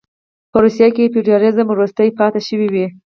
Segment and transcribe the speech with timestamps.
[0.51, 2.85] په روسیه کې فیوډالېزم وروستۍ پاتې شوې وې.